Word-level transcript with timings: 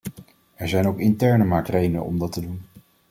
Er 0.55 0.67
zijn 0.69 0.87
ook 0.87 0.99
interne 0.99 1.43
marktredenen 1.43 2.03
om 2.05 2.19
dat 2.19 2.31
te 2.31 2.41
doen. 2.41 2.61